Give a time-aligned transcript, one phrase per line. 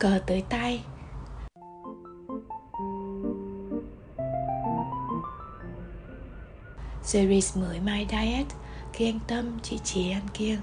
[0.00, 0.84] cờ tới tay.
[7.02, 8.46] Series mới My Diet
[8.92, 10.60] khi anh Tâm, chị Trí ăn kiêng.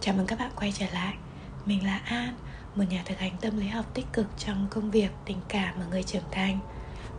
[0.00, 1.14] Chào mừng các bạn quay trở lại.
[1.66, 2.34] Mình là An,
[2.74, 5.86] một nhà thực hành tâm lý học tích cực trong công việc, tình cảm và
[5.90, 6.58] người trưởng thành.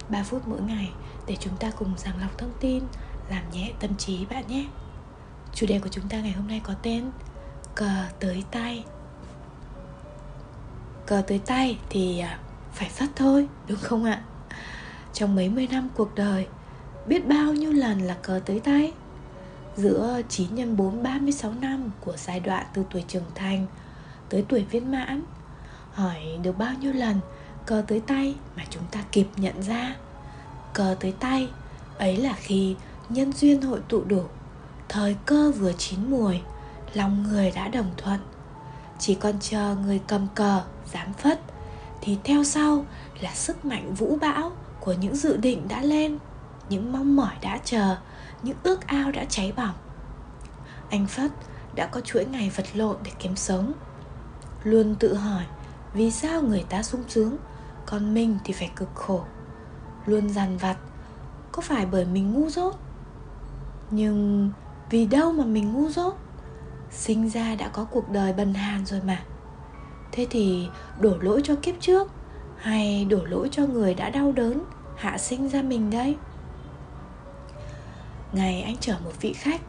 [0.10, 0.90] 3 phút mỗi ngày
[1.28, 2.84] để chúng ta cùng sàng lọc thông tin,
[3.30, 4.66] làm nhẹ tâm trí bạn nhé.
[5.54, 7.12] Chủ đề của chúng ta ngày hôm nay có tên
[7.76, 8.86] Cờ tới tay.
[11.06, 12.40] Cờ tới tay thì à,
[12.74, 14.22] phải phất thôi, đúng không ạ?
[15.16, 16.48] Trong mấy mươi năm cuộc đời
[17.06, 18.94] Biết bao nhiêu lần là cờ tới tay
[19.76, 23.66] Giữa 9 x 4 36 năm của giai đoạn từ tuổi trưởng thành
[24.30, 25.24] tới tuổi viên mãn
[25.92, 27.20] Hỏi được bao nhiêu lần
[27.66, 29.96] cờ tới tay mà chúng ta kịp nhận ra
[30.74, 31.50] Cờ tới tay
[31.98, 32.76] ấy là khi
[33.10, 34.24] nhân duyên hội tụ đủ
[34.90, 36.42] Thời cơ vừa chín mùi
[36.94, 38.20] Lòng người đã đồng thuận
[39.00, 40.62] chỉ còn chờ người cầm cờ
[40.94, 41.42] dám phất.
[42.02, 42.86] Thì theo sau
[43.22, 46.18] là sức mạnh vũ bão Của những dự định đã lên,
[46.70, 47.96] Những mong mỏi đã chờ,
[48.44, 49.76] Những ước ao đã cháy bỏng.
[50.90, 51.32] Anh Phất
[51.76, 53.74] đã có chuỗi ngày vật lộn để kiếm sống.
[54.64, 55.44] Luôn tự hỏi
[55.94, 57.38] Vì sao người ta sung sướng,
[57.86, 59.24] Còn mình thì phải cực khổ.
[60.06, 60.78] Luôn dằn vặt,
[61.52, 62.80] Có phải bởi mình ngu dốt?
[63.92, 64.52] Nhưng
[64.90, 66.18] vì đâu mà mình ngu dốt?
[66.92, 69.24] Sinh ra đã có cuộc đời bần hàn rồi mà.
[70.12, 70.68] Thế thì
[71.00, 72.12] đổ lỗi cho kiếp trước
[72.58, 74.64] Hay đổ lỗi cho người đã đau đớn,
[74.96, 76.16] Hạ sinh ra mình đấy.
[78.34, 79.62] Ngày anh chở một vị khách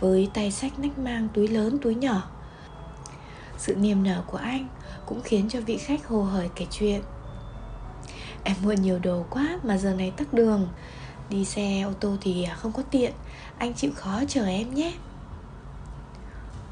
[0.00, 2.22] Với tay sách nách mang túi lớn, túi nhỏ.
[3.58, 4.68] Sự niềm nở của anh
[5.06, 7.02] Cũng khiến cho vị khách hồ hởi kể chuyện.
[8.44, 10.68] Em mua nhiều đồ quá mà giờ này tắc đường.
[11.30, 13.12] Đi xe ô tô thì không có tiện.
[13.58, 14.92] Anh chịu khó chờ em nhé.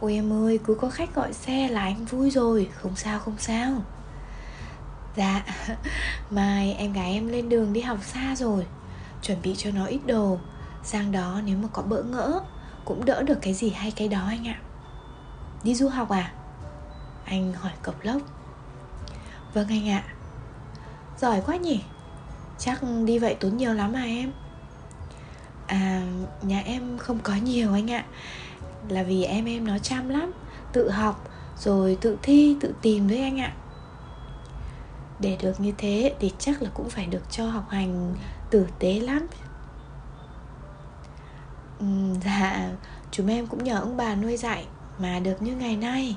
[0.03, 3.37] Ôi em ơi, cứ có khách gọi xe là anh vui rồi, Không sao không
[3.39, 3.73] sao.
[5.17, 5.45] Dạ
[6.31, 8.67] Mai em gái em lên đường đi học xa rồi,
[9.23, 10.39] Chuẩn bị cho nó ít đồ.
[10.85, 12.41] Sang đó nếu mà có bỡ ngỡ,
[12.85, 14.61] Cũng đỡ được cái gì hay cái đó anh ạ.
[15.65, 16.33] Đi du học à?
[17.25, 18.23] Anh hỏi cộc lốc.
[19.55, 20.05] Vâng anh ạ.
[21.19, 21.81] Giỏi quá nhỉ.
[22.59, 24.33] Chắc đi vậy tốn nhiều lắm à em?
[25.67, 26.03] À
[26.43, 28.05] nhà em không có nhiều anh ạ.
[28.89, 30.33] Là vì em em nó chăm lắm.
[30.73, 31.29] Tự học
[31.59, 33.53] Rồi tự thi tự tìm đấy anh ạ.
[35.19, 38.15] Để được như thế Thì chắc là cũng phải được cho học hành
[38.51, 39.27] Tử tế lắm.
[41.79, 41.87] Ừ,
[42.25, 42.71] Dạ
[43.11, 44.67] Chúng em cũng nhờ ông bà nuôi dạy
[44.99, 46.17] Mà được như ngày nay.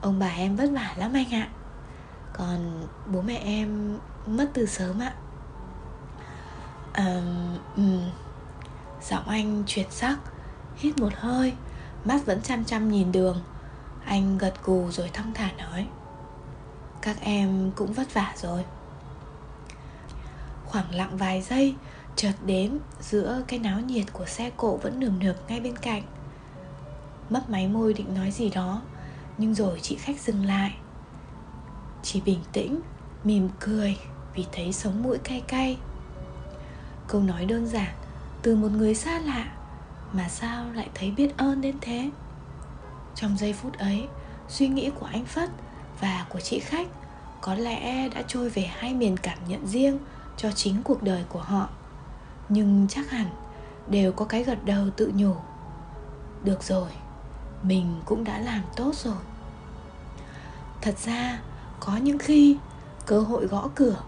[0.00, 1.48] Ông bà em vất vả lắm anh ạ.
[2.32, 5.14] Còn bố mẹ em mất từ sớm ạ.
[6.92, 7.22] À,
[7.76, 8.00] um,
[9.02, 10.18] Giọng anh chuyển sắc
[10.76, 11.52] Hít một hơi.
[12.06, 13.40] Mắt vẫn chăm chăm nhìn đường.
[14.04, 15.86] Anh gật gù rồi thong thả nói.
[17.02, 18.64] Các em cũng vất vả rồi.
[20.64, 21.74] Khoảng lặng vài giây
[22.16, 26.02] Chợt đến giữa cái náo nhiệt của xe cộ vẫn nườm nượp ngay bên cạnh.
[27.30, 28.82] Mấp máy môi định nói gì đó
[29.38, 30.76] Nhưng rồi chị khách dừng lại.
[32.02, 32.80] Chỉ bình tĩnh,
[33.24, 33.98] mỉm cười
[34.34, 35.78] Vì thấy sống mũi cay cay.
[37.08, 37.94] Câu nói đơn giản
[38.42, 39.52] từ một người xa lạ
[40.12, 42.10] mà sao lại thấy biết ơn đến thế?
[43.14, 44.08] Trong giây phút ấy,
[44.48, 45.50] suy nghĩ của anh phất
[46.00, 46.88] và của chị khách
[47.40, 49.98] có lẽ đã trôi về hai miền cảm nhận riêng
[50.36, 51.68] cho chính cuộc đời của họ.
[52.48, 53.26] Nhưng chắc hẳn
[53.88, 55.34] đều có cái gật đầu tự nhủ.
[56.44, 56.88] Được rồi,
[57.62, 59.22] mình cũng đã làm tốt rồi.
[60.80, 61.40] Thật ra,
[61.80, 62.56] có những khi
[63.06, 64.02] cơ hội gõ cửa,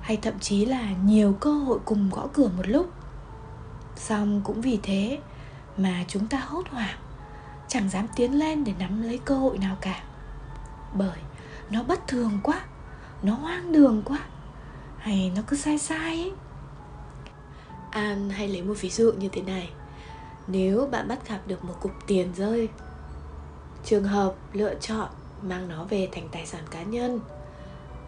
[0.00, 2.90] hay thậm chí là nhiều cơ hội cùng gõ cửa một lúc
[4.00, 5.18] Xong cũng vì thế
[5.76, 6.98] mà chúng ta hốt hoảng,
[7.68, 10.02] Chẳng dám tiến lên để nắm lấy cơ hội nào cả.
[10.94, 11.18] Bởi
[11.70, 12.60] nó bất thường quá,
[13.22, 14.18] Nó hoang đường quá,
[14.98, 16.32] Hay nó cứ sai sai ấy.
[17.90, 19.70] An hay lấy một ví dụ như thế này.
[20.46, 22.68] Nếu bạn bắt gặp được một cục tiền rơi,
[23.84, 25.08] Trường hợp lựa chọn
[25.42, 27.20] mang nó về thành tài sản cá nhân,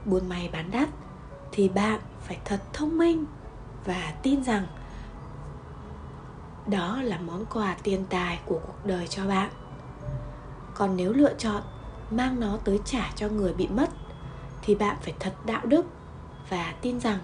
[0.05, 0.89] Buôn may bán đắt,
[1.53, 3.25] Thì bạn phải thật thông minh
[3.85, 4.67] Và tin rằng
[6.67, 9.51] đó là món quà tiền tài của cuộc đời cho bạn.
[10.75, 11.63] Còn nếu lựa chọn
[12.11, 13.91] mang nó tới trả cho người bị mất,
[14.63, 15.87] thì bạn phải thật đạo đức
[16.49, 17.19] và tin rằng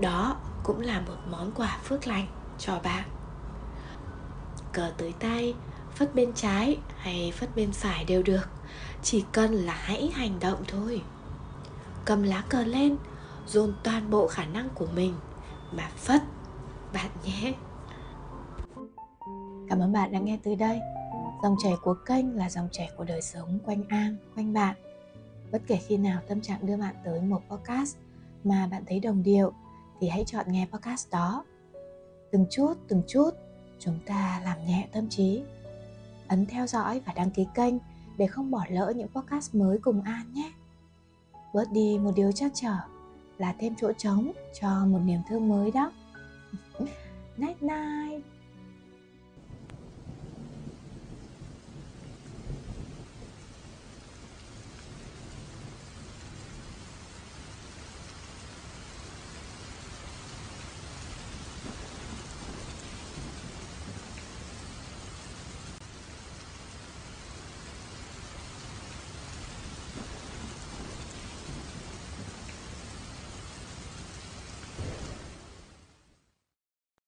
[0.00, 2.26] đó cũng là một món quà phước lành
[2.58, 3.04] cho bạn.
[4.72, 5.54] Cờ tới tay,
[5.94, 8.48] phất bên trái hay phất bên phải đều được,
[9.02, 11.02] chỉ cần là hãy hành động thôi.
[12.04, 12.96] Cầm lá cờ lên,
[13.46, 15.14] dồn toàn bộ khả năng của mình
[15.72, 16.22] mà phất
[16.92, 17.54] bạn nhé.
[19.68, 20.80] Cảm ơn bạn đã nghe tới đây.
[21.42, 24.76] Dòng chảy của kênh là dòng chảy của đời sống quanh An, quanh bạn.
[25.52, 27.96] Bất kể khi nào tâm trạng đưa bạn tới một podcast
[28.44, 29.52] mà bạn thấy đồng điệu
[30.00, 31.44] thì hãy chọn nghe podcast đó.
[32.32, 33.30] Từng chút, từng chút,
[33.78, 35.42] chúng ta làm nhẹ tâm trí.
[36.28, 37.74] Ấn theo dõi và đăng ký kênh
[38.16, 40.52] để không bỏ lỡ những podcast mới cùng An nhé.
[41.54, 42.76] Bớt đi một điều chắc trở
[43.38, 45.92] là thêm chỗ trống cho một niềm thương mới đó.
[47.36, 48.37] night night.